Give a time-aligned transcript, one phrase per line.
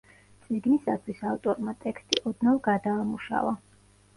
[0.45, 3.53] წიგნისათვის ავტორმა ტექსტი ოდნავ გადაამუშავა.